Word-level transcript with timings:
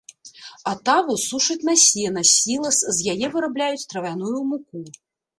Атаву 0.69 1.17
сушаць 1.23 1.57
на 1.69 1.75
сена, 1.81 2.23
сілас, 2.35 2.79
з 2.99 3.13
яе 3.13 3.27
вырабляюць 3.35 3.87
травяную 3.93 4.39
муку. 4.55 4.81